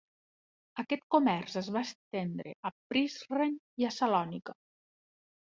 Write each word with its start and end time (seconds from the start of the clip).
Aquest 0.83 1.03
comerç 1.15 1.57
es 1.61 1.69
va 1.75 1.83
estendre 1.89 2.55
a 2.71 2.73
Prizren 2.95 3.55
i 3.83 3.87
a 3.91 3.93
Salònica. 4.01 4.59